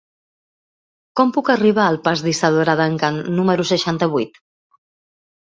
[1.19, 4.43] Com puc arribar al pas d'Isadora Duncan número seixanta-vuit?